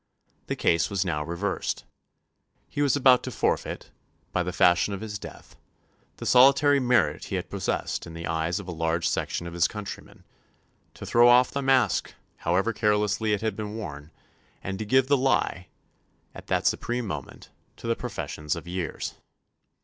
[0.47, 1.83] The case was now reversed.
[2.67, 3.91] He was about to forfeit,
[4.31, 5.55] by the fashion of his death,
[6.17, 9.67] the solitary merit he had possessed in the eyes of a large section of his
[9.67, 10.23] countrymen;
[10.95, 14.09] to throw off the mask, however carelessly it had been worn;
[14.63, 15.67] and to give the lie,
[16.33, 19.13] at that supreme moment, to the professions of years.